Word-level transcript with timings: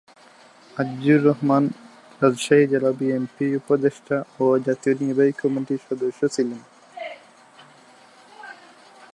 আজিজুর 0.77 1.21
রহমান 1.27 1.63
রাজশাহী 2.21 2.65
জেলা 2.67 2.91
বিএনপির 2.99 3.53
উপদেষ্টা 3.61 4.17
ও 4.39 4.45
জাতীয় 4.65 4.95
নির্বাহী 5.01 5.33
কমিটির 5.41 5.81
সদস্য 5.87 6.21
ছিলেন। 6.35 6.61